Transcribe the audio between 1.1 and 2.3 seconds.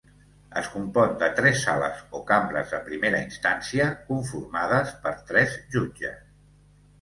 de tres sales o